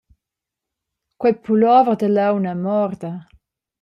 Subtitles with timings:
[1.19, 3.11] Quei pullover da launa morda.